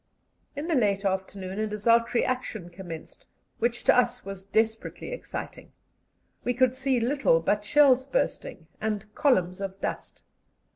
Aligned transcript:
In 0.55 0.67
the 0.67 0.73
late 0.73 1.05
afternoon 1.05 1.59
a 1.59 1.67
desultory 1.67 2.25
action 2.25 2.71
commenced, 2.71 3.27
which 3.59 3.83
to 3.83 3.95
us 3.95 4.25
was 4.25 4.43
desperately 4.43 5.11
exciting. 5.11 5.73
We 6.43 6.55
could 6.55 6.73
see 6.73 6.99
little 6.99 7.39
but 7.39 7.63
shells 7.63 8.07
bursting 8.07 8.65
and 8.81 9.13
columns 9.13 9.61
of 9.61 9.79
dust. 9.79 10.23